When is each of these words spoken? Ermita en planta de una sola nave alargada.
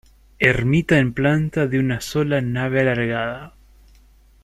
Ermita 0.39 0.97
en 0.97 1.13
planta 1.13 1.67
de 1.67 1.77
una 1.77 2.01
sola 2.01 2.41
nave 2.41 2.81
alargada. 2.81 3.53